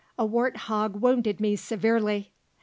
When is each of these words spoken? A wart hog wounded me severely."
A 0.17 0.25
wart 0.25 0.57
hog 0.57 0.99
wounded 0.99 1.39
me 1.39 1.55
severely." 1.55 2.33